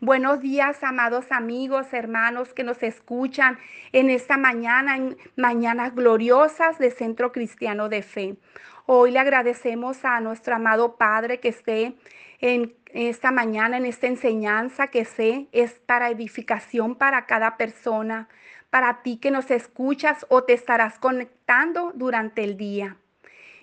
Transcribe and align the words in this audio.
Buenos 0.00 0.40
días, 0.40 0.84
amados 0.84 1.32
amigos, 1.32 1.92
hermanos 1.92 2.54
que 2.54 2.62
nos 2.62 2.84
escuchan 2.84 3.58
en 3.90 4.10
esta 4.10 4.36
mañana, 4.36 4.96
en 4.96 5.18
mañanas 5.34 5.92
gloriosas 5.92 6.78
de 6.78 6.92
Centro 6.92 7.32
Cristiano 7.32 7.88
de 7.88 8.02
Fe. 8.02 8.36
Hoy 8.86 9.10
le 9.10 9.18
agradecemos 9.18 10.04
a 10.04 10.20
nuestro 10.20 10.54
amado 10.54 10.94
Padre 10.94 11.40
que 11.40 11.48
esté 11.48 11.96
en 12.40 12.76
esta 12.94 13.32
mañana, 13.32 13.76
en 13.76 13.86
esta 13.86 14.06
enseñanza 14.06 14.86
que 14.86 15.04
sé 15.04 15.48
es 15.50 15.80
para 15.80 16.10
edificación 16.10 16.94
para 16.94 17.26
cada 17.26 17.56
persona, 17.56 18.28
para 18.70 19.02
ti 19.02 19.16
que 19.16 19.32
nos 19.32 19.50
escuchas 19.50 20.26
o 20.28 20.44
te 20.44 20.52
estarás 20.52 21.00
conectando 21.00 21.90
durante 21.96 22.44
el 22.44 22.56
día. 22.56 22.98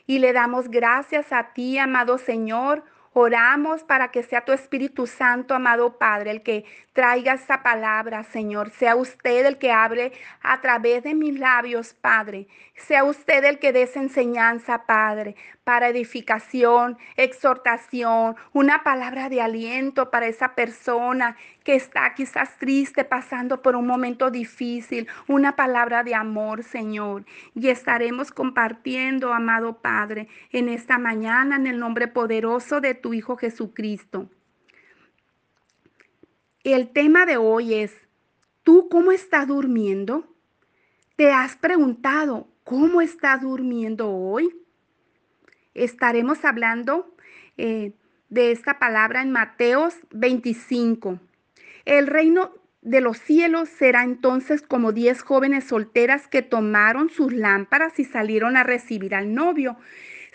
Y 0.06 0.20
le 0.20 0.34
damos 0.34 0.68
gracias 0.68 1.32
a 1.32 1.54
ti, 1.54 1.78
amado 1.78 2.18
Señor, 2.18 2.84
Oramos 3.18 3.82
para 3.86 4.12
que 4.12 4.24
sea 4.24 4.44
tu 4.44 4.52
Espíritu 4.52 5.08
Santo, 5.08 5.56
amado 5.56 5.98
Padre, 5.98 6.32
el 6.32 6.44
que 6.44 6.66
traiga 6.92 7.36
esa 7.36 7.64
palabra, 7.64 8.24
Señor. 8.24 8.72
Sea 8.72 8.98
usted 8.98 9.46
el 9.46 9.58
que 9.58 9.72
hable 9.72 10.12
a 10.42 10.60
través 10.60 11.02
de 11.04 11.14
mis 11.14 11.40
labios, 11.40 11.94
Padre. 11.94 12.50
Sea 12.76 13.06
usted 13.06 13.46
el 13.46 13.58
que 13.58 13.72
dé 13.72 13.84
esa 13.84 14.02
enseñanza, 14.02 14.86
Padre, 14.86 15.38
para 15.66 15.90
edificación, 15.90 16.98
exhortación, 17.18 18.36
una 18.54 18.84
palabra 18.84 19.30
de 19.30 19.42
aliento 19.42 20.12
para 20.12 20.28
esa 20.28 20.54
persona 20.54 21.36
que 21.64 21.76
está 21.76 22.14
quizás 22.14 22.58
triste, 22.60 23.04
pasando 23.04 23.64
por 23.64 23.76
un 23.76 23.88
momento 23.88 24.30
difícil, 24.30 25.08
una 25.28 25.56
palabra 25.56 26.04
de 26.04 26.14
amor, 26.14 26.64
Señor. 26.64 27.26
Y 27.56 27.70
estaremos 27.70 28.32
compartiendo, 28.32 29.34
amado 29.34 29.82
Padre, 29.82 30.30
en 30.52 30.70
esta 30.70 31.00
mañana, 31.00 31.56
en 31.56 31.66
el 31.66 31.80
nombre 31.80 32.08
poderoso 32.08 32.80
de 32.80 32.94
tu 32.94 33.16
Hijo 33.16 33.36
Jesucristo. 33.36 34.30
El 36.64 36.90
tema 36.90 37.26
de 37.26 37.38
hoy 37.38 37.74
es, 37.74 37.92
¿tú 38.62 38.88
cómo 38.88 39.12
estás 39.12 39.48
durmiendo? 39.48 40.28
¿Te 41.16 41.32
has 41.32 41.56
preguntado 41.56 42.48
cómo 42.64 43.02
estás 43.02 43.42
durmiendo 43.42 44.12
hoy? 44.12 44.65
Estaremos 45.76 46.46
hablando 46.46 47.16
eh, 47.58 47.92
de 48.30 48.52
esta 48.52 48.80
palabra 48.80 49.22
en 49.22 49.32
Mateos 49.32 49.96
25. 50.12 51.20
El 51.86 52.08
reino 52.08 52.52
de 52.82 53.02
los 53.02 53.18
cielos 53.18 53.70
será 53.70 54.04
entonces 54.04 54.62
como 54.62 54.92
diez 54.92 55.22
jóvenes 55.22 55.66
solteras 55.66 56.28
que 56.28 56.42
tomaron 56.42 57.10
sus 57.10 57.34
lámparas 57.34 58.00
y 58.00 58.06
salieron 58.06 58.58
a 58.58 58.64
recibir 58.64 59.14
al 59.16 59.34
novio. 59.34 59.78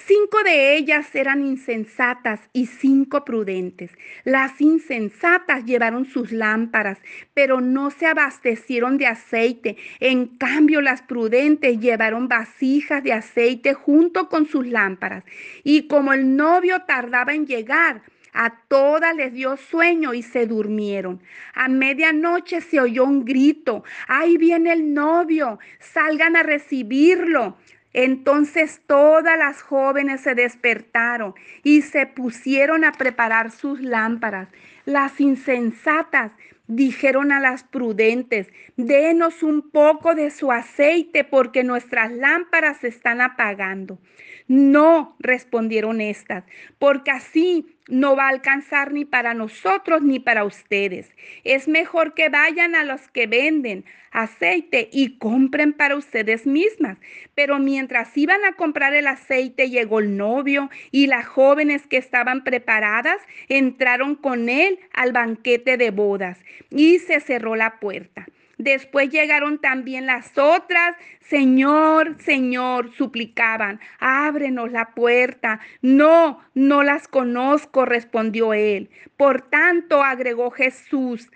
Cinco 0.07 0.43
de 0.43 0.77
ellas 0.77 1.15
eran 1.15 1.45
insensatas 1.45 2.41
y 2.53 2.67
cinco 2.67 3.25
prudentes. 3.25 3.91
Las 4.25 4.61
insensatas 4.61 5.65
llevaron 5.67 6.07
sus 6.07 6.33
lámparas, 6.33 6.99
pero 7.35 7.61
no 7.61 7.91
se 7.91 8.07
abastecieron 8.07 8.97
de 8.97 9.07
aceite. 9.07 9.77
En 10.01 10.27
cambio, 10.27 10.81
las 10.81 11.03
prudentes 11.03 11.79
llevaron 11.79 12.29
vasijas 12.29 13.05
de 13.05 13.13
aceite 13.13 13.75
junto 13.75 14.29
con 14.29 14.47
sus 14.47 14.67
lámparas. 14.67 15.23
Y 15.65 15.87
como 15.87 16.13
el 16.15 16.35
novio 16.35 16.83
tardaba 16.87 17.35
en 17.35 17.47
llegar, 17.47 18.03
a 18.33 18.63
todas 18.69 19.15
les 19.15 19.33
dio 19.33 19.57
sueño 19.57 20.15
y 20.15 20.23
se 20.23 20.47
durmieron. 20.47 21.21
A 21.53 21.69
medianoche 21.69 22.61
se 22.63 22.81
oyó 22.81 23.05
un 23.05 23.25
grito. 23.25 23.85
Ahí 24.07 24.39
viene 24.39 24.73
el 24.73 24.95
novio. 24.95 25.59
Salgan 25.79 26.37
a 26.37 26.43
recibirlo. 26.43 27.59
Entonces 27.93 28.83
todas 28.87 29.37
las 29.37 29.63
jóvenes 29.63 30.21
se 30.21 30.35
despertaron 30.35 31.35
y 31.63 31.83
se 31.83 32.07
pusieron 32.07 32.85
a 32.85 32.93
preparar 32.93 33.51
sus 33.51 33.81
lámparas. 33.81 34.49
Las 34.85 35.21
insensatas 35.21 36.33
dijeron 36.69 37.33
a 37.33 37.41
las 37.41 37.65
prudentes, 37.65 38.47
denos 38.77 39.43
un 39.43 39.71
poco 39.71 40.15
de 40.15 40.31
su 40.31 40.53
aceite 40.53 41.25
porque 41.25 41.65
nuestras 41.65 42.13
lámparas 42.13 42.79
se 42.79 42.89
están 42.89 43.21
apagando. 43.21 43.99
No, 44.53 45.15
respondieron 45.21 46.01
estas, 46.01 46.43
porque 46.81 47.13
así 47.13 47.79
no 47.87 48.17
va 48.17 48.25
a 48.25 48.31
alcanzar 48.31 48.93
ni 48.93 49.05
para 49.05 49.33
nosotros 49.33 50.03
ni 50.03 50.19
para 50.19 50.43
ustedes. 50.43 51.09
Es 51.45 51.69
mejor 51.69 52.15
que 52.15 52.31
vayan 52.31 52.75
a 52.75 52.83
los 52.83 53.07
que 53.07 53.29
venden 53.29 53.85
aceite 54.11 54.89
y 54.93 55.19
compren 55.19 55.73
para 55.73 55.95
ustedes 55.95 56.49
mismas. 56.49 56.99
Pero 57.37 57.61
mientras 57.61 58.17
iban 58.19 58.45
a 58.45 58.57
comprar 58.57 58.93
el 58.93 59.07
aceite, 59.07 59.71
llegó 59.71 60.01
el 60.01 60.17
novio 60.17 60.69
y 60.91 61.07
las 61.07 61.29
jóvenes 61.29 61.87
que 61.87 61.99
estaban 61.99 62.43
preparadas 62.43 63.23
entraron 63.49 64.17
con 64.17 64.49
él 64.49 64.81
al 64.93 65.13
banquete 65.13 65.77
de 65.77 65.93
bodas 65.93 66.41
y 66.71 66.99
se 66.99 67.21
cerró 67.21 67.55
la 67.55 67.79
puerta. 67.79 68.27
Después 68.61 69.09
llegaron 69.09 69.59
también 69.59 70.05
las 70.05 70.37
otras. 70.37 70.95
Señor, 71.21 72.17
Señor, 72.21 72.95
suplicaban, 72.95 73.81
ábrenos 73.99 74.71
la 74.71 74.91
puerta. 74.95 75.61
No, 75.81 76.41
no 76.53 76.83
las 76.83 77.09
conozco, 77.09 77.87
respondió 77.87 78.53
él. 78.53 78.91
Por 79.17 79.41
tanto, 79.41 80.03
agregó 80.03 80.51
Jesús, 80.51 81.31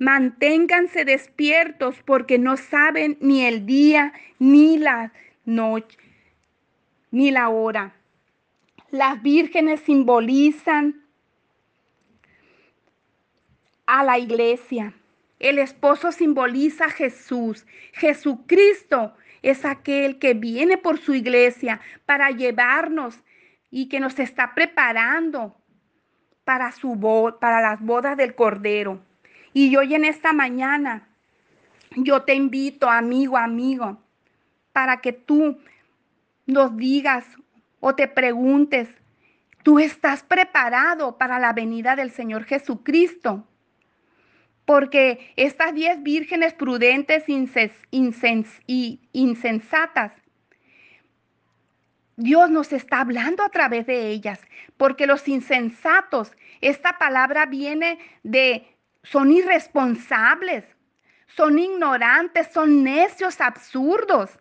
manténganse 0.00 1.04
despiertos 1.04 1.94
porque 2.04 2.40
no 2.40 2.56
saben 2.56 3.18
ni 3.20 3.44
el 3.44 3.66
día 3.66 4.12
ni 4.40 4.76
la 4.76 5.12
noche, 5.44 5.96
ni 7.12 7.30
la 7.30 7.50
hora. 7.50 7.94
Las 8.90 9.22
vírgenes 9.22 9.78
simbolizan 9.82 11.04
a 13.86 14.02
la 14.02 14.18
iglesia. 14.18 14.92
El 15.44 15.58
esposo 15.58 16.10
simboliza 16.10 16.86
a 16.86 16.90
Jesús. 16.90 17.66
Jesucristo 17.92 19.12
es 19.42 19.66
aquel 19.66 20.18
que 20.18 20.32
viene 20.32 20.78
por 20.78 20.96
su 20.96 21.12
iglesia 21.12 21.82
para 22.06 22.30
llevarnos 22.30 23.22
y 23.70 23.90
que 23.90 24.00
nos 24.00 24.18
está 24.18 24.54
preparando 24.54 25.54
para 26.44 26.72
su 26.72 26.98
para 27.42 27.60
las 27.60 27.82
bodas 27.82 28.16
del 28.16 28.34
Cordero. 28.34 29.02
Y 29.52 29.76
hoy 29.76 29.94
en 29.94 30.06
esta 30.06 30.32
mañana 30.32 31.08
yo 31.94 32.22
te 32.22 32.32
invito, 32.34 32.88
amigo, 32.88 33.36
amigo, 33.36 33.98
para 34.72 35.02
que 35.02 35.12
tú 35.12 35.58
nos 36.46 36.74
digas 36.74 37.26
o 37.80 37.94
te 37.94 38.08
preguntes, 38.08 38.88
¿tú 39.62 39.78
estás 39.78 40.22
preparado 40.22 41.18
para 41.18 41.38
la 41.38 41.52
venida 41.52 41.96
del 41.96 42.12
Señor 42.12 42.44
Jesucristo? 42.44 43.46
Porque 44.64 45.32
estas 45.36 45.74
diez 45.74 46.02
vírgenes 46.02 46.54
prudentes 46.54 47.24
y 47.28 49.00
insensatas, 49.12 50.12
Dios 52.16 52.48
nos 52.50 52.72
está 52.72 53.00
hablando 53.00 53.42
a 53.42 53.48
través 53.48 53.86
de 53.86 54.08
ellas, 54.08 54.40
porque 54.76 55.06
los 55.06 55.26
insensatos, 55.28 56.32
esta 56.60 56.98
palabra 56.98 57.46
viene 57.46 57.98
de, 58.22 58.66
son 59.02 59.32
irresponsables, 59.32 60.64
son 61.26 61.58
ignorantes, 61.58 62.48
son 62.52 62.84
necios, 62.84 63.40
absurdos, 63.40 64.38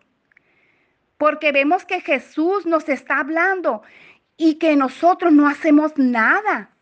porque 1.18 1.52
vemos 1.52 1.86
que 1.86 2.02
Jesús 2.02 2.66
nos 2.66 2.88
está 2.90 3.20
hablando 3.20 3.82
y 4.38 4.56
que 4.56 4.76
nosotros 4.76 5.32
no 5.32 5.48
hacemos 5.48 5.94
nada. 5.98 6.73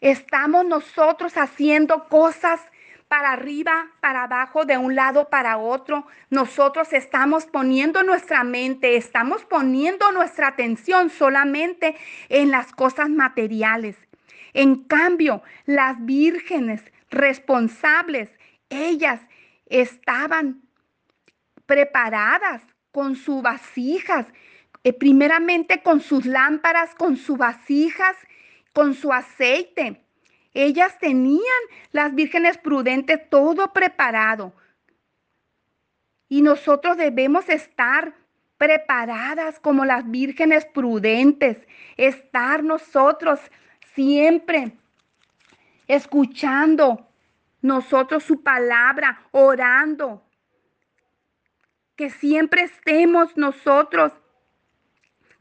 Estamos 0.00 0.64
nosotros 0.66 1.36
haciendo 1.36 2.08
cosas 2.08 2.60
para 3.08 3.32
arriba, 3.32 3.90
para 4.00 4.24
abajo, 4.24 4.64
de 4.64 4.76
un 4.76 4.94
lado 4.94 5.28
para 5.28 5.56
otro. 5.56 6.06
Nosotros 6.30 6.92
estamos 6.92 7.46
poniendo 7.46 8.02
nuestra 8.02 8.42
mente, 8.44 8.96
estamos 8.96 9.44
poniendo 9.44 10.10
nuestra 10.12 10.48
atención 10.48 11.10
solamente 11.10 11.96
en 12.28 12.50
las 12.50 12.72
cosas 12.72 13.08
materiales. 13.08 13.96
En 14.52 14.84
cambio, 14.84 15.42
las 15.64 16.04
vírgenes 16.04 16.82
responsables, 17.10 18.30
ellas 18.68 19.20
estaban 19.66 20.62
preparadas 21.66 22.62
con 22.90 23.16
sus 23.16 23.42
vasijas, 23.42 24.26
eh, 24.82 24.92
primeramente 24.92 25.82
con 25.82 26.00
sus 26.00 26.26
lámparas, 26.26 26.94
con 26.94 27.16
sus 27.16 27.38
vasijas 27.38 28.16
con 28.74 28.94
su 28.94 29.12
aceite. 29.12 30.04
Ellas 30.52 30.98
tenían, 30.98 31.40
las 31.92 32.14
vírgenes 32.14 32.58
prudentes, 32.58 33.18
todo 33.30 33.72
preparado. 33.72 34.52
Y 36.28 36.42
nosotros 36.42 36.98
debemos 36.98 37.48
estar 37.48 38.14
preparadas 38.58 39.58
como 39.60 39.84
las 39.84 40.08
vírgenes 40.10 40.66
prudentes, 40.66 41.56
estar 41.96 42.62
nosotros 42.62 43.40
siempre 43.94 44.72
escuchando 45.86 47.08
nosotros 47.62 48.24
su 48.24 48.42
palabra, 48.42 49.26
orando, 49.30 50.22
que 51.96 52.10
siempre 52.10 52.62
estemos 52.62 53.36
nosotros 53.36 54.12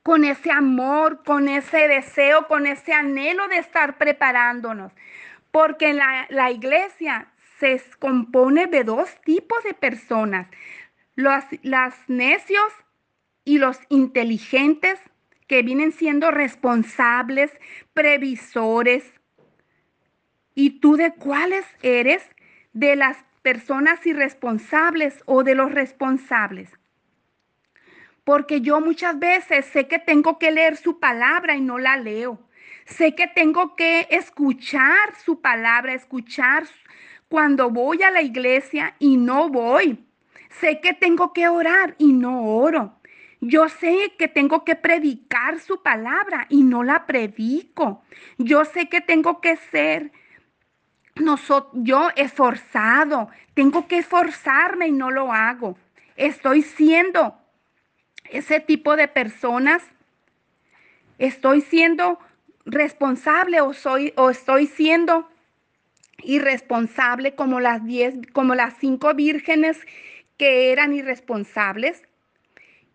con 0.03 0.25
ese 0.25 0.51
amor, 0.51 1.23
con 1.23 1.47
ese 1.47 1.88
deseo, 1.88 2.47
con 2.47 2.67
ese 2.67 2.94
anhelo 2.94 3.47
de 3.47 3.57
estar 3.57 3.97
preparándonos. 3.97 4.91
Porque 5.51 5.94
la, 5.94 6.27
la 6.29 6.51
iglesia 6.51 7.31
se 7.59 7.81
compone 8.00 8.67
de 8.67 8.83
dos 8.83 9.09
tipos 9.23 9.63
de 9.63 9.73
personas, 9.73 10.47
los 11.15 11.44
las 11.61 11.95
necios 12.07 12.71
y 13.45 13.57
los 13.57 13.79
inteligentes 13.89 15.00
que 15.47 15.63
vienen 15.63 15.91
siendo 15.91 16.31
responsables, 16.31 17.51
previsores. 17.94 19.03
¿Y 20.55 20.81
tú 20.81 20.97
de 20.97 21.13
cuáles 21.13 21.65
eres? 21.81 22.23
¿De 22.73 22.95
las 22.95 23.17
personas 23.41 24.05
irresponsables 24.05 25.21
o 25.25 25.44
de 25.44 25.55
los 25.55 25.71
responsables? 25.71 26.69
Porque 28.24 28.62
yo 28.62 28.80
muchas 28.80 29.20
veces 29.20 29.66
sé 29.66 29.88
que 29.88 30.00
tengo 30.00 30.40
que 30.40 30.52
leer 30.52 30.78
su 30.78 31.00
palabra 31.00 31.56
y 31.56 31.62
no 31.62 31.78
la 31.78 31.98
leo. 31.98 32.40
Sé 32.86 33.16
que 33.16 33.28
tengo 33.28 33.75
que 33.75 34.08
escuchar 34.10 35.16
su 35.24 35.42
palabra, 35.42 35.94
escuchar 35.94 36.64
cuando 37.28 37.70
voy 37.70 38.04
a 38.04 38.12
la 38.12 38.22
iglesia 38.22 38.96
y 39.00 39.18
no 39.18 39.50
voy. 39.50 40.06
Sé 40.50 40.80
que 40.81 40.94
tengo 40.94 41.34
que 41.34 41.48
orar 41.48 41.96
y 41.98 42.14
no 42.14 42.44
oro. 42.44 43.00
Yo 43.42 43.68
sé 43.68 44.14
que 44.18 44.28
tengo 44.30 44.64
que 44.64 44.75
predicar 44.75 45.60
su 45.60 45.81
palabra 45.81 46.46
y 46.50 46.64
no 46.64 46.84
la 46.84 47.06
predico. 47.06 48.04
Yo 48.38 48.64
sé 48.64 48.88
que 48.88 49.02
tengo 49.02 49.42
que 49.42 49.58
ser 49.58 50.12
yo 51.74 52.10
esforzado. 52.16 53.30
Tengo 53.54 53.88
que 53.88 53.98
esforzarme 53.98 54.88
y 54.88 54.92
no 54.92 55.12
lo 55.12 55.34
hago. 55.34 55.78
Estoy 56.16 56.62
siendo 56.62 57.43
ese 58.30 58.60
tipo 58.60 58.96
de 58.96 59.08
personas. 59.08 59.84
Estoy 61.18 61.62
siendo 61.62 62.20
responsable 62.66 63.62
o 63.62 63.74
soy 63.74 64.14
o 64.16 64.30
estoy 64.30 64.68
siendo 64.68 65.30
irresponsable 66.24 67.36
como 67.36 67.60
las 67.60 67.86
diez, 67.86 68.16
como 68.31 68.56
las 68.56 68.75
cinco 68.80 69.14
vírgenes 69.14 69.80
que 70.38 70.72
eran 70.72 70.94
irresponsables. 70.94 72.04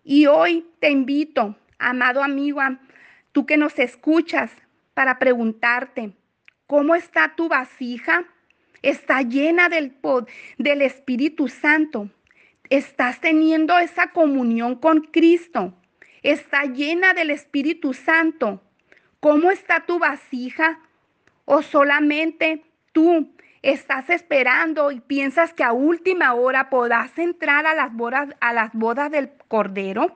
Y 0.04 0.26
hoy 0.26 0.66
te 0.80 0.90
invito, 0.90 1.56
amado 1.78 2.22
amigo, 2.22 2.60
tú 3.32 3.46
que 3.46 3.56
nos 3.56 3.78
escuchas, 3.78 4.50
para 4.94 5.20
preguntarte, 5.20 6.12
¿cómo 6.66 6.96
está 6.96 7.36
tu 7.36 7.48
vasija? 7.48 8.24
¿Está 8.82 9.22
llena 9.22 9.68
del, 9.68 9.94
del 10.56 10.82
Espíritu 10.82 11.46
Santo? 11.46 12.10
¿Estás 12.70 13.20
teniendo 13.20 13.78
esa 13.78 14.08
comunión 14.08 14.76
con 14.76 15.00
Cristo? 15.00 15.72
¿Está 16.22 16.64
llena 16.64 17.14
del 17.14 17.30
Espíritu 17.30 17.94
Santo? 17.94 18.62
¿Cómo 19.20 19.50
está 19.50 19.86
tu 19.86 19.98
vasija? 19.98 20.78
¿O 21.46 21.62
solamente 21.62 22.64
tú 22.92 23.32
estás 23.62 24.10
esperando 24.10 24.90
y 24.90 25.00
piensas 25.00 25.54
que 25.54 25.64
a 25.64 25.72
última 25.72 26.34
hora 26.34 26.68
podrás 26.68 27.18
entrar 27.18 27.66
a 27.66 27.74
las 27.74 27.94
bodas, 27.94 28.36
a 28.40 28.52
las 28.52 28.72
bodas 28.74 29.10
del 29.10 29.30
Cordero? 29.48 30.14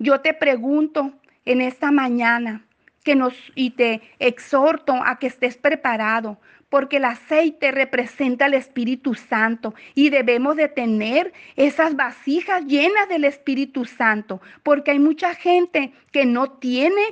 Yo 0.00 0.20
te 0.20 0.34
pregunto 0.34 1.12
en 1.44 1.60
esta 1.60 1.92
mañana 1.92 2.64
que 3.04 3.14
nos 3.14 3.34
y 3.54 3.70
te 3.70 4.02
exhorto 4.18 4.94
a 4.94 5.18
que 5.18 5.28
estés 5.28 5.56
preparado, 5.56 6.38
porque 6.68 6.98
el 6.98 7.04
aceite 7.04 7.70
representa 7.70 8.44
al 8.44 8.54
Espíritu 8.54 9.14
Santo 9.14 9.74
y 9.94 10.10
debemos 10.10 10.56
de 10.56 10.68
tener 10.68 11.32
esas 11.56 11.96
vasijas 11.96 12.64
llenas 12.66 13.08
del 13.08 13.24
Espíritu 13.24 13.84
Santo, 13.84 14.40
porque 14.62 14.90
hay 14.90 14.98
mucha 14.98 15.34
gente 15.34 15.92
que 16.12 16.26
no 16.26 16.50
tiene 16.52 17.02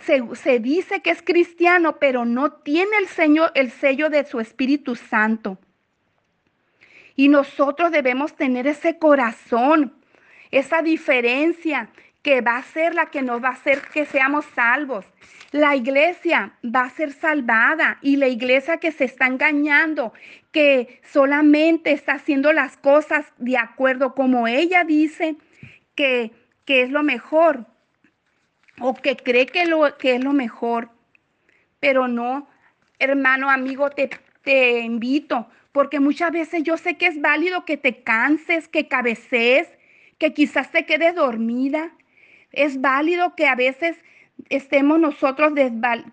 se, 0.00 0.58
dice 0.60 1.00
que 1.00 1.10
es 1.10 1.22
cristiano, 1.22 1.98
pero 1.98 2.24
no 2.24 2.52
tiene 2.52 2.98
el, 2.98 3.08
señor, 3.08 3.50
el 3.54 3.70
sello 3.70 4.10
de 4.10 4.24
su 4.24 4.40
Espíritu 4.40 4.94
Santo. 4.94 5.58
Y 7.16 7.28
nosotros 7.28 7.90
debemos 7.90 8.36
tener 8.36 8.66
ese 8.66 8.98
corazón, 8.98 9.94
esa 10.50 10.82
diferencia 10.82 11.90
que 12.26 12.40
va 12.40 12.56
a 12.56 12.62
ser 12.64 12.92
la 12.92 13.06
que 13.06 13.22
nos 13.22 13.40
va 13.40 13.50
a 13.50 13.52
hacer 13.52 13.82
que 13.82 14.04
seamos 14.04 14.44
salvos. 14.46 15.04
La 15.52 15.76
iglesia 15.76 16.54
va 16.64 16.80
a 16.80 16.90
ser 16.90 17.12
salvada 17.12 17.98
y 18.02 18.16
la 18.16 18.26
iglesia 18.26 18.78
que 18.78 18.90
se 18.90 19.04
está 19.04 19.28
engañando, 19.28 20.12
que 20.50 21.00
solamente 21.04 21.92
está 21.92 22.14
haciendo 22.14 22.52
las 22.52 22.78
cosas 22.78 23.26
de 23.38 23.56
acuerdo 23.56 24.16
como 24.16 24.48
ella 24.48 24.82
dice 24.82 25.36
que, 25.94 26.32
que 26.64 26.82
es 26.82 26.90
lo 26.90 27.04
mejor, 27.04 27.64
o 28.80 28.94
que 28.94 29.16
cree 29.16 29.46
que, 29.46 29.64
lo, 29.64 29.96
que 29.96 30.16
es 30.16 30.24
lo 30.24 30.32
mejor, 30.32 30.90
pero 31.78 32.08
no, 32.08 32.48
hermano, 32.98 33.50
amigo, 33.50 33.90
te, 33.90 34.10
te 34.42 34.80
invito, 34.80 35.48
porque 35.70 36.00
muchas 36.00 36.32
veces 36.32 36.64
yo 36.64 36.76
sé 36.76 36.96
que 36.96 37.06
es 37.06 37.20
válido 37.20 37.64
que 37.64 37.76
te 37.76 38.02
canses, 38.02 38.66
que 38.66 38.88
cabecees, 38.88 39.68
que 40.18 40.34
quizás 40.34 40.72
te 40.72 40.86
quedes 40.86 41.14
dormida. 41.14 41.92
Es 42.52 42.80
válido 42.80 43.34
que 43.34 43.46
a 43.46 43.54
veces 43.54 43.96
estemos 44.48 44.98
nosotros 44.98 45.52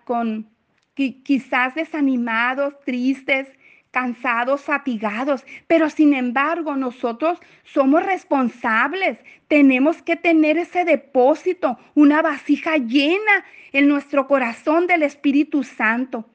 con, 0.04 0.48
quizás 0.94 1.74
desanimados, 1.74 2.78
tristes, 2.84 3.48
cansados, 3.90 4.62
fatigados, 4.62 5.44
pero 5.68 5.88
sin 5.88 6.14
embargo 6.14 6.74
nosotros 6.74 7.38
somos 7.62 8.04
responsables. 8.04 9.18
Tenemos 9.46 10.02
que 10.02 10.16
tener 10.16 10.58
ese 10.58 10.84
depósito, 10.84 11.78
una 11.94 12.20
vasija 12.20 12.76
llena 12.76 13.44
en 13.72 13.86
nuestro 13.86 14.26
corazón 14.26 14.88
del 14.88 15.04
Espíritu 15.04 15.62
Santo, 15.62 16.28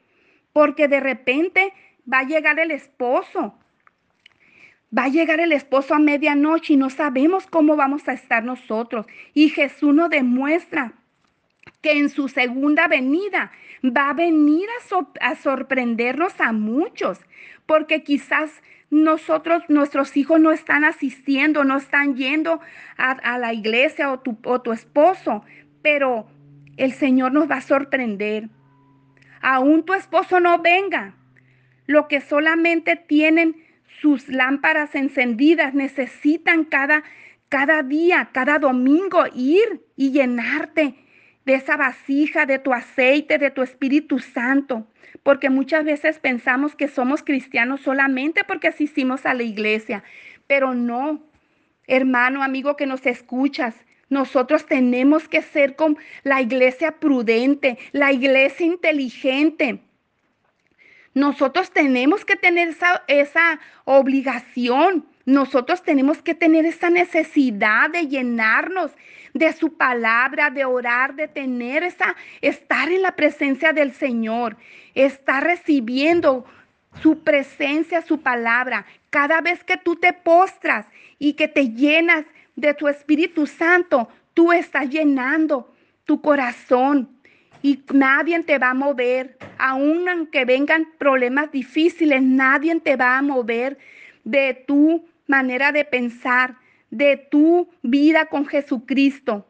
porque 0.54 0.88
de 0.88 1.01
repente 1.01 1.74
va 2.12 2.19
a 2.19 2.24
llegar 2.24 2.60
el 2.60 2.72
esposo. 2.72 3.56
Va 4.95 5.03
a 5.03 5.09
llegar 5.09 5.39
el 5.39 5.51
esposo 5.51 5.94
a 5.94 6.00
medianoche 6.00 6.74
y 6.74 6.77
no 6.77 6.89
sabemos 6.89 7.45
cómo 7.45 7.75
vamos 7.75 8.07
a 8.07 8.13
estar 8.13 8.44
nosotros. 8.44 9.06
Y 9.33 9.50
Jesús 9.50 9.94
nos 9.94 10.09
demuestra 10.09 10.94
que 11.81 12.00
en 12.00 12.09
su 12.09 12.27
segunda 12.27 12.88
venida 12.88 13.51
va 13.83 14.09
a 14.09 14.13
venir 14.13 14.68
a, 15.21 15.36
sorprendernos 15.36 16.39
a 16.41 16.51
muchos, 16.51 17.19
porque 17.65 18.03
quizás 18.03 18.62
nosotros, 18.89 19.63
nuestros 19.69 20.18
hijos 20.18 20.39
no 20.39 20.51
están 20.51 20.83
asistiendo, 20.83 21.63
no 21.63 21.77
están 21.77 22.15
yendo 22.15 22.59
a, 22.97 23.38
la 23.38 23.53
iglesia 23.53 24.12
o 24.12 24.19
tu, 24.19 24.38
o 24.43 24.62
tu 24.62 24.72
esposo, 24.72 25.43
pero 25.81 26.27
el 26.77 26.93
Señor 26.93 27.31
nos 27.31 27.50
va 27.50 27.58
a 27.58 27.62
sorprender. 27.62 28.50
Aún 29.41 29.86
tu 29.86 29.93
esposo 29.93 30.39
no 30.39 30.60
venga. 30.60 31.13
Lo 31.86 32.08
que 32.08 32.22
solamente 32.22 32.96
tienen 32.96 33.55
sus 34.01 34.27
lámparas 34.29 34.96
encendidas, 34.96 35.74
necesitan 35.74 36.63
cada, 36.63 37.03
cada 37.50 37.84
día, 37.84 38.29
cada 38.31 38.60
domingo 38.60 39.24
ir 39.34 39.86
y 39.96 40.12
llenarte 40.12 40.96
de 41.46 41.55
esa 41.55 41.77
vasija, 41.77 42.46
de 42.46 42.60
tu 42.60 42.74
aceite, 42.74 43.38
de 43.38 43.51
tu 43.51 43.62
Espíritu 43.62 44.19
Santo. 44.19 44.88
Porque 45.24 45.50
muchas 45.50 45.84
veces 45.84 46.19
pensamos 46.19 46.75
que 46.75 46.88
somos 46.88 47.24
cristianos 47.24 47.81
solamente 47.81 48.43
porque 48.43 48.67
asistimos 48.67 49.25
a 49.25 49.34
la 49.34 49.43
iglesia, 49.43 50.03
pero 50.48 50.74
no, 50.74 51.24
hermano, 51.88 52.43
amigo 52.43 52.75
que 52.75 52.86
nos 52.86 53.05
escuchas. 53.05 53.75
Nosotros 54.10 54.65
tenemos 54.65 55.27
que 55.27 55.41
ser 55.41 55.75
con 55.75 55.98
la 56.24 56.41
iglesia 56.41 57.00
prudente, 57.00 57.77
la 57.91 58.12
iglesia 58.12 58.65
inteligente. 58.65 59.81
Nosotros 61.19 61.71
tenemos 61.71 62.23
que 62.23 62.35
tener 62.35 62.69
esa, 62.69 63.03
esa 63.07 63.59
obligación 63.85 65.05
nosotros 65.29 65.83
tenemos 65.83 66.23
que 66.23 66.33
tener 66.33 66.65
esa 66.65 66.89
necesidad 66.89 67.91
de 67.91 68.07
llenarnos 68.07 68.91
de 69.35 69.53
su 69.53 69.77
palabra, 69.77 70.49
de 70.49 70.65
orar, 70.65 71.13
de 71.13 71.27
tener 71.27 71.83
esa, 71.83 72.15
estar 72.41 72.91
en 72.91 73.03
la 73.03 73.15
presencia 73.15 73.71
del 73.71 73.93
Señor, 73.93 74.57
estar 74.95 75.43
recibiendo 75.43 76.45
su 77.03 77.19
presencia, 77.19 78.01
su 78.01 78.21
palabra. 78.21 78.88
Cada 79.11 79.39
vez 79.41 79.63
que 79.63 79.77
tú 79.77 79.97
te 79.97 80.13
postras 80.13 80.88
y 81.19 81.33
que 81.33 81.47
te 81.47 81.69
llenas 81.69 82.25
de 82.55 82.73
tu 82.73 82.88
Espíritu 82.88 83.45
Santo, 83.45 84.09
tú 84.33 84.51
estás 84.51 84.89
llenando 84.89 85.71
tu 86.05 86.23
corazón 86.23 87.18
y 87.62 87.84
nadie 87.94 88.42
te 88.44 88.58
va 88.58 88.72
a 88.72 88.74
mover. 88.74 89.38
Aun 89.58 90.08
aunque 90.08 90.46
vengan 90.46 90.88
problemas 90.98 91.51
difíciles, 91.51 92.22
nadie 92.22 92.80
te 92.80 92.96
va 92.96 93.18
a 93.18 93.22
mover 93.22 93.78
de 94.24 94.63
tu 94.68 95.06
manera 95.28 95.72
de 95.72 95.86
pensar, 95.86 96.56
de 96.89 97.18
tu 97.18 97.70
vida 97.82 98.25
con 98.28 98.46
Jesucristo. 98.46 99.46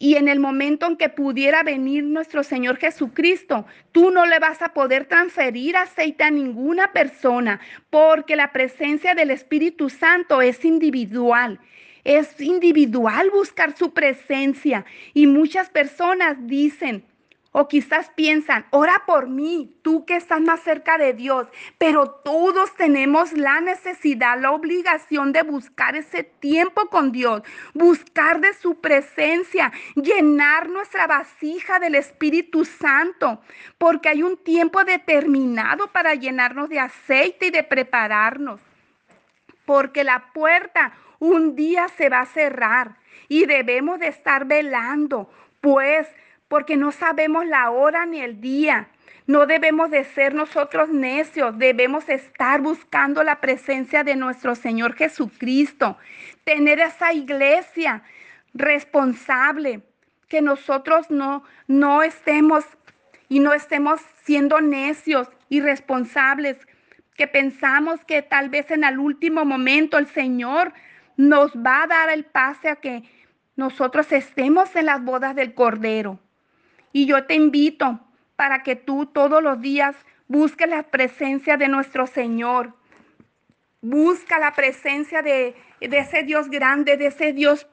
Y 0.00 0.14
en 0.14 0.28
el 0.28 0.38
momento 0.38 0.86
en 0.86 0.96
que 0.96 1.08
pudiera 1.08 1.64
venir 1.64 2.04
nuestro 2.04 2.44
Señor 2.44 2.76
Jesucristo, 2.76 3.66
tú 3.90 4.12
no 4.12 4.26
le 4.26 4.38
vas 4.38 4.62
a 4.62 4.72
poder 4.72 5.06
transferir 5.06 5.76
aceite 5.76 6.22
a 6.22 6.30
ninguna 6.30 6.92
persona, 6.92 7.60
porque 7.90 8.36
la 8.36 8.52
presencia 8.52 9.14
del 9.14 9.32
Espíritu 9.32 9.90
Santo 9.90 10.40
es 10.40 10.64
individual. 10.64 11.58
Es 12.04 12.40
individual 12.40 13.30
buscar 13.30 13.76
su 13.76 13.92
presencia. 13.92 14.84
Y 15.14 15.26
muchas 15.26 15.68
personas 15.68 16.36
dicen, 16.46 17.02
O 17.60 17.66
quizás 17.66 18.08
piensan, 18.14 18.66
ora 18.70 19.02
por 19.04 19.26
mí, 19.28 19.74
tú 19.82 20.06
que 20.06 20.14
estás 20.14 20.40
más 20.40 20.60
cerca 20.60 20.96
de 20.96 21.12
Dios. 21.12 21.48
Pero 21.76 22.08
todos 22.08 22.72
tenemos 22.76 23.32
la 23.32 23.60
necesidad, 23.60 24.40
la 24.40 24.52
obligación 24.52 25.32
de 25.32 25.42
buscar 25.42 25.96
ese 25.96 26.22
tiempo 26.22 26.88
con 26.88 27.10
Dios, 27.10 27.42
buscar 27.74 28.40
de 28.40 28.54
su 28.54 28.80
presencia, 28.80 29.72
llenar 29.96 30.68
nuestra 30.68 31.08
vasija 31.08 31.80
del 31.80 31.96
Espíritu 31.96 32.64
Santo, 32.64 33.40
porque 33.76 34.08
hay 34.08 34.22
un 34.22 34.36
tiempo 34.36 34.84
determinado 34.84 35.88
para 35.88 36.14
llenarnos 36.14 36.68
de 36.68 36.78
aceite 36.78 37.46
y 37.46 37.50
de 37.50 37.64
prepararnos. 37.64 38.60
Porque 39.64 40.04
la 40.04 40.32
puerta 40.32 40.92
un 41.18 41.56
día 41.56 41.88
se 41.88 42.08
va 42.08 42.20
a 42.20 42.26
cerrar 42.26 42.98
y 43.28 43.46
debemos 43.46 43.98
de 43.98 44.06
estar 44.06 44.44
velando, 44.44 45.28
pues 45.60 46.06
porque 46.48 46.76
no 46.76 46.92
sabemos 46.92 47.46
la 47.46 47.70
hora 47.70 48.06
ni 48.06 48.20
el 48.20 48.40
día. 48.40 48.88
No 49.26 49.46
debemos 49.46 49.90
de 49.90 50.04
ser 50.04 50.34
nosotros 50.34 50.88
necios, 50.88 51.58
debemos 51.58 52.08
estar 52.08 52.62
buscando 52.62 53.22
la 53.22 53.40
presencia 53.40 54.02
de 54.02 54.16
nuestro 54.16 54.54
Señor 54.54 54.94
Jesucristo, 54.94 55.98
tener 56.44 56.80
esa 56.80 57.12
iglesia 57.12 58.02
responsable, 58.54 59.82
que 60.28 60.40
nosotros 60.40 61.10
no, 61.10 61.44
no 61.66 62.02
estemos 62.02 62.64
y 63.28 63.40
no 63.40 63.52
estemos 63.52 64.00
siendo 64.24 64.60
necios, 64.60 65.28
irresponsables, 65.50 66.56
que 67.14 67.26
pensamos 67.26 68.02
que 68.04 68.22
tal 68.22 68.48
vez 68.48 68.70
en 68.70 68.84
el 68.84 68.98
último 68.98 69.44
momento 69.44 69.98
el 69.98 70.06
Señor 70.06 70.72
nos 71.16 71.52
va 71.52 71.82
a 71.82 71.86
dar 71.86 72.08
el 72.10 72.24
pase 72.24 72.70
a 72.70 72.76
que 72.76 73.02
nosotros 73.56 74.12
estemos 74.12 74.74
en 74.76 74.86
las 74.86 75.02
bodas 75.02 75.34
del 75.34 75.52
Cordero. 75.52 76.18
Y 76.98 77.06
yo 77.06 77.26
te 77.26 77.34
invito 77.34 78.00
para 78.34 78.64
que 78.64 78.74
tú 78.74 79.06
todos 79.06 79.40
los 79.40 79.60
días 79.60 79.94
busques 80.26 80.68
la 80.68 80.82
presencia 80.82 81.56
de 81.56 81.68
nuestro 81.68 82.08
Señor. 82.08 82.74
Busca 83.80 84.40
la 84.40 84.52
presencia 84.52 85.22
de, 85.22 85.54
ese 85.80 86.24
Dios 86.24 86.50
grande, 86.50 86.96
de 86.96 87.06
ese 87.06 87.32
Dios 87.32 87.68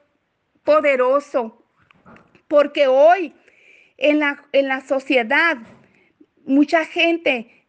poderoso. 0.62 1.60
Porque 2.46 2.86
hoy 2.86 3.34
en 3.96 4.20
la, 4.20 4.44
en 4.52 4.68
la 4.68 4.80
sociedad 4.82 5.56
mucha 6.44 6.84
gente 6.84 7.66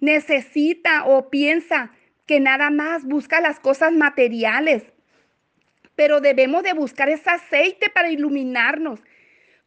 necesita 0.00 1.04
o 1.04 1.28
piensa 1.28 1.90
que 2.24 2.40
nada 2.40 2.70
más 2.70 3.04
busca 3.04 3.42
las 3.42 3.60
cosas 3.60 3.92
materiales. 3.92 4.82
Pero 5.94 6.22
debemos 6.22 6.62
de 6.62 6.72
buscar 6.72 7.10
ese 7.10 7.28
aceite 7.28 7.90
para 7.90 8.10
iluminarnos, 8.10 9.00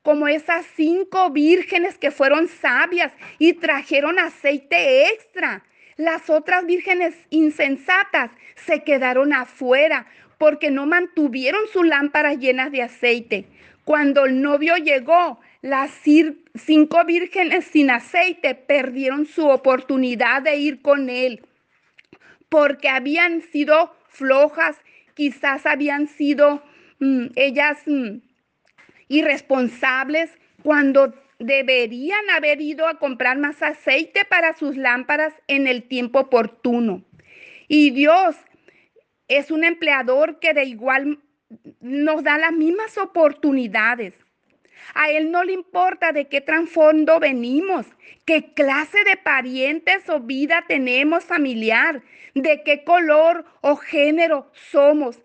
como 0.10 0.28
esas 0.28 0.66
cinco 0.76 1.30
vírgenes 1.30 2.00
que 2.00 2.10
fueron 2.10 2.48
sabias 2.48 3.14
y 3.38 3.54
trajeron 3.54 4.18
aceite 4.18 5.08
extra. 5.08 5.64
Las 5.98 6.32
otras 6.32 6.66
vírgenes 6.66 7.14
insensatas 7.30 8.32
se 8.56 8.84
quedaron 8.84 9.34
afuera 9.34 10.08
porque 10.40 10.72
no 10.72 10.88
mantuvieron 10.88 11.62
sus 11.72 11.86
lámparas 11.86 12.40
llenas 12.40 12.72
de 12.72 12.82
aceite. 12.82 13.46
Cuando 13.86 14.26
el 14.26 14.42
novio 14.42 14.78
llegó, 14.78 15.40
las 15.62 15.92
cinco 16.56 17.06
vírgenes 17.06 17.66
sin 17.66 17.92
aceite 17.92 18.56
perdieron 18.56 19.28
su 19.28 19.48
oportunidad 19.48 20.42
de 20.42 20.56
ir 20.56 20.82
con 20.82 21.12
él 21.12 21.44
porque 22.50 22.90
habían 22.90 23.44
sido 23.44 23.96
flojas, 24.08 24.76
quizás 25.14 25.68
habían 25.68 26.08
sido 26.08 26.64
mm, 26.98 27.28
ellas 27.36 27.78
mm, 27.86 28.28
irresponsables 29.10 30.32
cuando 30.64 31.14
deberían 31.40 32.30
haber 32.30 32.62
ido 32.62 32.88
a 32.88 33.00
comprar 33.00 33.38
más 33.38 33.62
aceite 33.62 34.24
para 34.24 34.56
sus 34.56 34.78
lámparas 34.78 35.34
en 35.48 35.68
el 35.68 35.84
tiempo 35.84 36.20
oportuno. 36.20 37.04
Y 37.68 37.92
Dios 37.92 38.36
es 39.28 39.52
un 39.52 39.64
empleador 39.64 40.40
que 40.40 40.54
de 40.54 40.66
igual 40.66 41.20
nos 41.82 42.24
da 42.24 42.38
las 42.38 42.52
mismas 42.52 42.98
oportunidades. 42.98 44.14
A 44.94 45.10
Él 45.12 45.32
no 45.32 45.44
le 45.44 45.54
importa 45.54 46.12
de 46.12 46.28
qué 46.28 46.42
trasfondo 46.42 47.20
venimos, 47.20 47.86
qué 48.26 48.54
clase 48.54 49.04
de 49.04 49.18
parientes 49.18 50.10
o 50.10 50.20
vida 50.20 50.66
tenemos 50.68 51.26
familiar, 51.26 52.02
de 52.34 52.64
qué 52.64 52.84
color 52.84 53.46
o 53.62 53.76
género 53.76 54.52
somos 54.54 55.20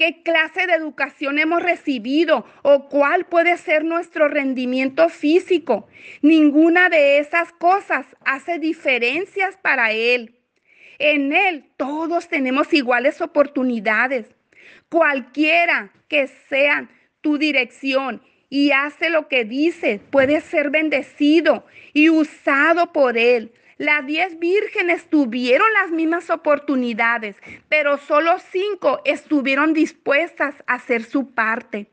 qué 0.00 0.22
clase 0.22 0.66
de 0.66 0.72
educación 0.72 1.38
hemos 1.38 1.62
recibido 1.62 2.46
o 2.62 2.88
cuál 2.88 3.26
puede 3.26 3.58
ser 3.58 3.84
nuestro 3.84 4.28
rendimiento 4.28 5.10
físico. 5.10 5.88
Ninguna 6.22 6.88
de 6.88 7.18
esas 7.18 7.52
cosas 7.52 8.06
hace 8.24 8.58
diferencias 8.58 9.58
para 9.58 9.92
Él. 9.92 10.36
En 10.98 11.34
Él 11.34 11.66
todos 11.76 12.28
tenemos 12.28 12.72
iguales 12.72 13.20
oportunidades. 13.20 14.34
Cualquiera 14.88 15.92
que 16.08 16.28
sea 16.48 16.88
tu 17.20 17.36
dirección 17.36 18.22
y 18.48 18.70
hace 18.70 19.10
lo 19.10 19.28
que 19.28 19.44
dice, 19.44 20.00
puede 20.10 20.40
ser 20.40 20.70
bendecido 20.70 21.66
y 21.92 22.08
usado 22.08 22.90
por 22.94 23.18
Él. 23.18 23.52
Las 23.80 24.04
diez 24.04 24.38
vírgenes 24.38 25.08
tuvieron 25.08 25.66
las 25.72 25.90
mismas 25.90 26.28
oportunidades, 26.28 27.36
pero 27.70 27.96
solo 27.96 28.36
cinco 28.52 29.00
estuvieron 29.06 29.72
dispuestas 29.72 30.54
a 30.66 30.74
hacer 30.74 31.02
su 31.02 31.30
parte. 31.30 31.86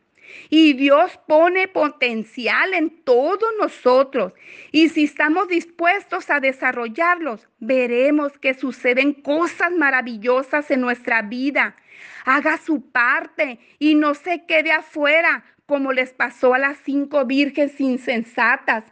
Y 0.49 0.73
Dios 0.73 1.17
pone 1.29 1.69
potencial 1.69 2.73
en 2.73 2.89
todos 3.05 3.49
nosotros. 3.57 4.33
Y 4.73 4.89
si 4.89 5.05
estamos 5.05 5.47
dispuestos 5.47 6.29
a 6.29 6.41
desarrollarlos, 6.41 7.47
veremos 7.59 8.37
que 8.37 8.53
suceden 8.53 9.13
cosas 9.13 9.71
maravillosas 9.71 10.69
en 10.69 10.81
nuestra 10.81 11.21
vida. 11.21 11.77
Haga 12.25 12.57
su 12.57 12.81
parte 12.81 13.59
y 13.79 13.95
no 13.95 14.13
se 14.13 14.43
quede 14.45 14.73
afuera 14.73 15.45
como 15.65 15.93
les 15.93 16.11
pasó 16.11 16.53
a 16.53 16.59
las 16.59 16.79
cinco 16.79 17.23
vírgenes 17.23 17.79
insensatas, 17.79 18.83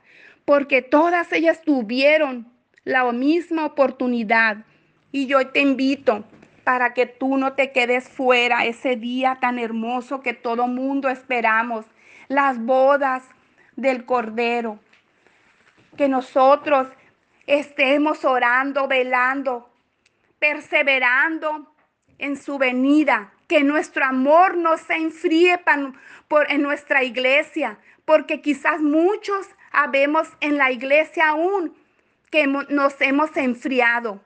porque 0.45 0.81
todas 0.81 1.33
ellas 1.33 1.61
tuvieron 1.61 2.54
la 2.85 3.11
misma 3.11 3.65
oportunidad. 3.65 4.57
Y 5.11 5.27
yo 5.27 5.45
te 5.49 5.59
invito 5.59 6.23
para 6.63 6.93
que 6.93 7.05
tú 7.05 7.37
no 7.37 7.53
te 7.53 7.71
quedes 7.71 8.07
fuera 8.07 8.65
ese 8.65 8.95
día 8.95 9.37
tan 9.41 9.59
hermoso 9.59 10.21
que 10.21 10.33
todo 10.33 10.67
mundo 10.67 11.09
esperamos, 11.09 11.85
las 12.27 12.63
bodas 12.63 13.23
del 13.75 14.05
Cordero. 14.05 14.79
Que 15.97 16.07
nosotros 16.07 16.87
estemos 17.47 18.23
orando, 18.23 18.87
velando, 18.87 19.69
perseverando 20.39 21.73
en 22.17 22.37
su 22.37 22.57
venida, 22.57 23.33
que 23.47 23.63
nuestro 23.63 24.05
amor 24.05 24.57
no 24.57 24.77
se 24.77 24.95
enfríe 24.95 25.59
por, 26.27 26.51
en 26.51 26.61
nuestra 26.61 27.03
iglesia, 27.03 27.77
porque 28.05 28.41
quizás 28.41 28.81
muchos 28.81 29.47
habemos 29.71 30.27
en 30.39 30.57
la 30.57 30.71
iglesia 30.71 31.29
aún 31.29 31.73
nos 32.69 32.99
hemos 33.01 33.35
enfriado. 33.37 34.21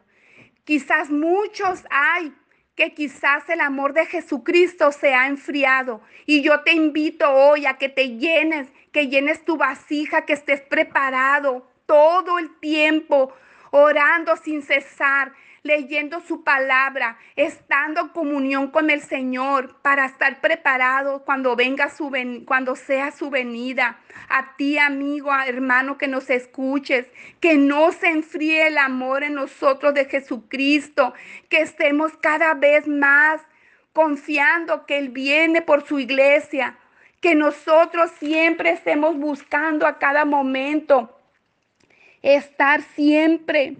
Quizás 0.63 1.09
muchos 1.09 1.83
hay 1.89 2.33
que 2.75 2.93
quizás 2.93 3.49
el 3.49 3.59
amor 3.59 3.93
de 3.93 4.05
Jesucristo 4.05 4.91
se 4.91 5.13
ha 5.13 5.27
enfriado. 5.27 6.01
Y 6.25 6.41
yo 6.41 6.61
te 6.61 6.71
invito 6.71 7.29
hoy 7.29 7.65
a 7.65 7.77
que 7.77 7.89
te 7.89 8.17
llenes, 8.17 8.69
que 8.93 9.07
llenes 9.07 9.43
tu 9.43 9.57
vasija, 9.57 10.25
que 10.25 10.33
estés 10.33 10.61
preparado 10.61 11.67
todo 11.85 12.39
el 12.39 12.57
tiempo, 12.59 13.33
orando 13.71 14.37
sin 14.37 14.61
cesar, 14.61 15.33
leyendo 15.63 16.21
su 16.21 16.43
palabra, 16.43 17.17
estando 17.35 18.01
en 18.01 18.07
comunión 18.09 18.71
con 18.71 18.89
el 18.89 19.01
Señor 19.01 19.77
para 19.81 20.05
estar 20.05 20.41
preparado 20.41 21.23
cuando 21.25 21.55
venga 21.55 21.89
su 21.89 22.11
cuando 22.45 22.75
sea 22.75 23.11
su 23.11 23.29
venida. 23.29 23.99
A 24.29 24.55
ti, 24.55 24.77
amigo, 24.77 25.31
hermano 25.33 25.97
que 25.97 26.07
nos 26.07 26.29
escuches, 26.29 27.05
que 27.39 27.57
no 27.57 27.91
se 27.91 28.07
enfríe 28.07 28.67
el 28.67 28.77
amor 28.77 29.23
en 29.23 29.35
nosotros 29.35 29.93
de 29.93 30.05
Jesucristo, 30.05 31.13
que 31.49 31.61
estemos 31.61 32.15
cada 32.17 32.53
vez 32.53 32.87
más 32.87 33.41
confiando 33.93 34.85
que 34.85 34.97
Él 34.97 35.09
viene 35.09 35.61
por 35.61 35.85
su 35.85 35.99
iglesia, 35.99 36.77
que 37.21 37.35
nosotros 37.35 38.11
siempre 38.19 38.71
estemos 38.71 39.17
buscando 39.17 39.85
a 39.85 39.97
cada 39.99 40.25
momento 40.25 41.15
estar 42.21 42.81
siempre 42.81 43.77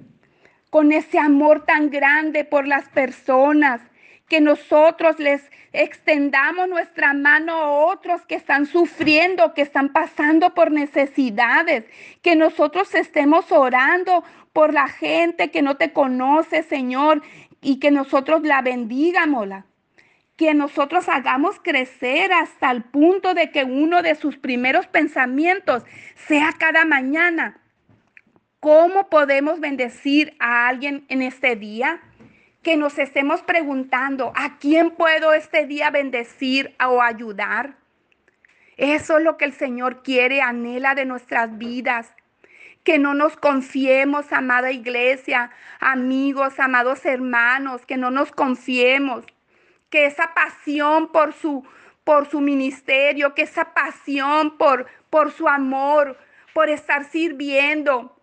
con 0.70 0.92
ese 0.92 1.20
amor 1.20 1.66
tan 1.66 1.90
grande 1.90 2.44
por 2.44 2.68
las 2.68 2.90
personas, 2.90 3.82
que 4.28 4.40
nosotros 4.40 5.20
les 5.20 5.42
extendamos 5.74 6.70
nuestra 6.70 7.14
mano 7.14 7.54
a 7.54 7.72
otros 7.72 8.26
que 8.26 8.36
están 8.36 8.68
sufriendo, 8.68 9.54
que 9.54 9.64
están 9.64 9.90
pasando 9.90 10.54
por 10.54 10.72
necesidades, 10.72 11.86
que 12.22 12.36
nosotros 12.36 12.94
estemos 12.94 13.52
orando 13.52 14.24
por 14.54 14.74
la 14.74 14.88
gente 14.88 15.52
que 15.52 15.62
no 15.62 15.78
te 15.78 15.92
conoce, 15.94 16.64
Señor, 16.64 17.24
y 17.62 17.80
que 17.80 17.92
nosotros 17.92 18.44
la 18.44 18.62
bendigamos, 18.62 19.48
que 20.36 20.54
nosotros 20.54 21.10
hagamos 21.10 21.60
crecer 21.60 22.32
hasta 22.32 22.72
el 22.72 22.84
punto 22.84 23.34
de 23.34 23.52
que 23.52 23.66
uno 23.66 24.02
de 24.02 24.16
sus 24.16 24.38
primeros 24.38 24.88
pensamientos 24.88 25.84
sea 26.28 26.54
cada 26.58 26.86
mañana. 26.86 27.60
¿Cómo 28.60 29.08
podemos 29.08 29.62
bendecir 29.62 30.36
a 30.40 30.68
alguien 30.68 31.06
en 31.08 31.22
este 31.22 31.56
día? 31.56 32.02
Que 32.62 32.76
nos 32.76 33.00
estemos 33.00 33.42
preguntando, 33.42 34.34
¿a 34.36 34.58
quién 34.58 34.92
puedo 34.92 35.34
este 35.34 35.66
día 35.66 35.92
bendecir 35.92 36.76
o 36.86 37.02
ayudar? 37.02 37.78
Eso 38.76 39.18
es 39.18 39.24
lo 39.24 39.38
que 39.38 39.46
el 39.46 39.54
Señor 39.54 40.04
quiere, 40.04 40.42
anhela 40.42 40.94
de 40.94 41.06
nuestras 41.06 41.58
vidas. 41.58 42.14
Que 42.84 43.00
no 43.00 43.14
nos 43.14 43.38
confiemos, 43.38 44.34
amada 44.34 44.74
iglesia, 44.74 45.52
amigos, 45.80 46.60
amados 46.60 47.06
hermanos, 47.06 47.86
que 47.86 47.96
no 47.96 48.12
nos 48.12 48.32
confiemos 48.34 49.26
que 49.90 50.06
esa 50.06 50.34
pasión 50.34 51.14
por 51.14 51.34
su, 51.34 51.66
por 52.04 52.28
su 52.28 52.42
ministerio, 52.42 53.34
que 53.36 53.44
esa 53.44 53.74
pasión 53.74 54.58
por, 54.58 54.86
por 55.10 55.32
su 55.32 55.48
amor, 55.48 56.18
por 56.54 56.70
estar 56.70 57.06
sirviendo, 57.06 58.19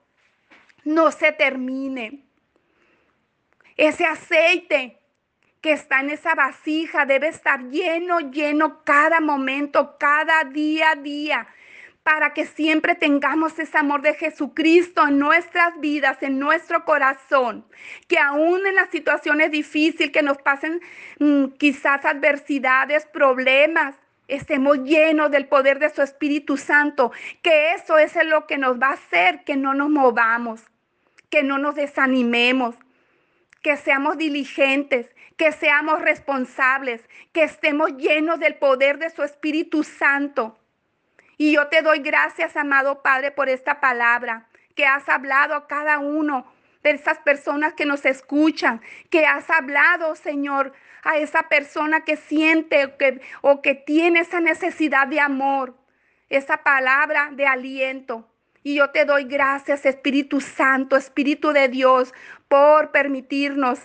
no 0.86 1.10
se 1.10 1.32
termine. 1.32 2.24
Ese 3.76 4.06
aceite 4.06 4.98
que 5.60 5.72
está 5.72 6.00
en 6.00 6.10
esa 6.10 6.34
vasija 6.34 7.04
debe 7.04 7.28
estar 7.28 7.60
lleno, 7.68 8.20
lleno 8.20 8.84
cada 8.84 9.20
momento, 9.20 9.96
cada 9.98 10.44
día 10.44 10.92
a 10.92 10.94
día, 10.94 11.46
para 12.04 12.32
que 12.32 12.46
siempre 12.46 12.94
tengamos 12.94 13.58
ese 13.58 13.76
amor 13.76 14.00
de 14.00 14.14
Jesucristo 14.14 15.06
en 15.08 15.18
nuestras 15.18 15.78
vidas, 15.80 16.22
en 16.22 16.38
nuestro 16.38 16.84
corazón, 16.84 17.66
que 18.06 18.18
aún 18.18 18.64
en 18.64 18.76
las 18.76 18.90
situaciones 18.90 19.50
difíciles 19.50 20.12
que 20.12 20.22
nos 20.22 20.38
pasen 20.38 20.80
mm, 21.18 21.46
quizás 21.58 22.04
adversidades, 22.04 23.06
problemas, 23.06 23.96
estemos 24.28 24.78
llenos 24.84 25.32
del 25.32 25.46
poder 25.48 25.80
de 25.80 25.90
su 25.90 26.00
Espíritu 26.00 26.56
Santo, 26.56 27.10
que 27.42 27.72
eso 27.72 27.98
es 27.98 28.14
lo 28.24 28.46
que 28.46 28.56
nos 28.56 28.80
va 28.80 28.90
a 28.90 28.92
hacer 28.92 29.42
que 29.42 29.56
no 29.56 29.74
nos 29.74 29.90
movamos, 29.90 30.62
que 31.36 31.42
no 31.42 31.58
nos 31.58 31.74
desanimemos, 31.74 32.76
que 33.60 33.76
seamos 33.76 34.16
diligentes, 34.16 35.14
que 35.36 35.52
seamos 35.52 36.00
responsables, 36.00 37.02
que 37.34 37.42
estemos 37.42 37.94
llenos 37.96 38.40
del 38.40 38.54
poder 38.54 38.98
de 38.98 39.10
su 39.10 39.22
Espíritu 39.22 39.84
Santo 39.84 40.58
y 41.38 41.52
yo 41.52 41.68
te 41.68 41.82
doy 41.82 41.98
gracias, 41.98 42.56
amado 42.56 43.02
Padre, 43.02 43.30
por 43.30 43.48
esta 43.48 43.80
palabra 43.80 44.46
que 44.74 44.86
has 44.86 45.08
hablado 45.08 45.54
a 45.54 45.66
cada 45.66 45.98
uno 45.98 46.50
de 46.82 46.92
esas 46.92 47.18
personas 47.18 47.74
que 47.74 47.84
nos 47.84 48.06
escuchan, 48.06 48.80
que 49.10 49.26
has 49.26 49.50
hablado, 49.50 50.14
Señor, 50.14 50.72
a 51.02 51.18
esa 51.18 51.48
persona 51.48 52.04
que 52.04 52.16
siente 52.16 52.94
que, 52.98 53.20
o 53.42 53.60
que 53.60 53.74
tiene 53.74 54.20
esa 54.20 54.40
necesidad 54.40 55.06
de 55.06 55.20
amor, 55.20 55.76
esa 56.28 56.62
palabra 56.62 57.30
de 57.32 57.46
aliento. 57.46 58.26
Y 58.66 58.74
yo 58.74 58.90
te 58.90 59.04
doy 59.04 59.26
gracias, 59.26 59.86
Espíritu 59.86 60.40
Santo, 60.40 60.96
Espíritu 60.96 61.52
de 61.52 61.68
Dios, 61.68 62.12
por 62.48 62.90
permitirnos 62.90 63.78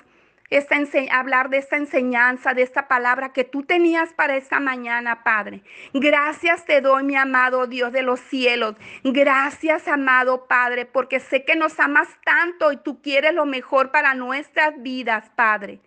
esta 0.49 0.75
hablar 1.11 1.51
de 1.51 1.57
esta 1.57 1.77
enseñanza, 1.77 2.55
de 2.55 2.63
esta 2.63 2.87
palabra 2.87 3.31
que 3.31 3.43
tú 3.43 3.61
tenías 3.61 4.11
para 4.13 4.35
esta 4.37 4.59
mañana, 4.59 5.23
Padre. 5.23 5.61
Gracias 5.93 6.65
te 6.65 6.81
doy, 6.81 7.03
mi 7.03 7.15
amado 7.15 7.67
Dios 7.67 7.91
de 7.91 8.01
los 8.01 8.21
cielos. 8.21 8.73
Gracias, 9.03 9.87
amado 9.87 10.47
Padre, 10.47 10.87
porque 10.87 11.19
sé 11.19 11.45
que 11.45 11.55
nos 11.55 11.79
amas 11.79 12.07
tanto 12.25 12.71
y 12.71 12.77
tú 12.77 13.03
quieres 13.03 13.35
lo 13.35 13.45
mejor 13.45 13.91
para 13.91 14.15
nuestras 14.15 14.81
vidas, 14.81 15.29
Padre. 15.35 15.79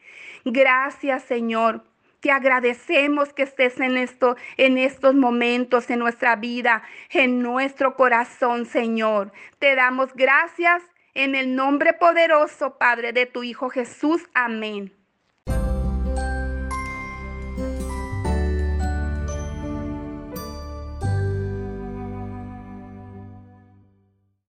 Gracias, 0.44 1.24
Señor. 1.24 1.82
Te 2.25 2.31
agradecemos 2.31 3.35
que 3.35 3.43
estés 3.43 3.78
en 3.81 3.99
esto, 3.99 4.35
en 4.57 4.78
estos 4.78 5.14
momentos 5.14 5.90
en 5.90 5.99
nuestra 5.99 6.37
vida, 6.37 6.82
en 7.10 7.43
nuestro 7.43 7.97
corazón, 7.97 8.65
Señor. 8.65 9.30
Te 9.58 9.75
damos 9.75 10.15
gracias 10.15 10.82
en 11.13 11.34
el 11.34 11.54
nombre 11.54 11.93
poderoso, 11.93 12.78
Padre, 12.78 13.13
de 13.13 13.26
tu 13.26 13.43
Hijo 13.43 13.69
Jesús. 13.69 14.23
Amén. 14.32 15.03